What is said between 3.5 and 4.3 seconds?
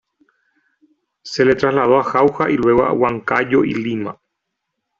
y Lima.